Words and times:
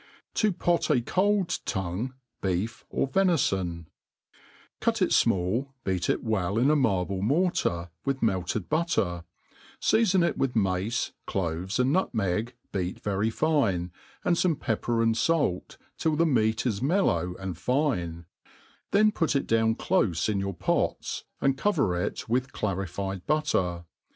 Tapc/t 0.33 0.91
a 0.97 1.01
cold 1.01 1.49
T^ngttty 1.49 2.13
B^efj 2.41 2.83
or 2.89 3.07
Ventfon, 3.07 3.85
CUT 4.79 4.99
it 4.99 5.11
fmall, 5.11 5.73
beat 5.83 6.09
it 6.09 6.23
well 6.23 6.57
in 6.57 6.71
a 6.71 6.75
marble 6.75 7.21
mortar, 7.21 7.91
with 8.03 8.23
melted 8.23 8.67
butter, 8.67 9.25
feafon 9.79 10.27
it 10.27 10.39
wkh 10.39 10.53
mace^ 10.53 11.11
cloves, 11.27 11.77
and 11.77 11.93
nutmeg, 11.93 12.55
beat 12.71 12.99
very 12.99 13.29
fine, 13.29 13.91
and 14.25 14.37
fome 14.37 14.59
pepper 14.59 15.03
and 15.03 15.19
fait, 15.19 15.77
till 15.99 16.15
the 16.15 16.25
meat 16.25 16.65
is 16.65 16.81
mellow 16.81 17.35
and 17.37 17.59
fine; 17.59 18.25
then 18.89 19.11
put 19.11 19.35
it 19.35 19.45
down 19.45 19.75
clofe 19.75 20.27
in 20.27 20.39
your 20.39 20.55
pots, 20.55 21.25
and 21.39 21.59
cover 21.59 21.95
it 21.95 22.27
with 22.27 22.51
clarified 22.51 23.27
butter. 23.27 23.85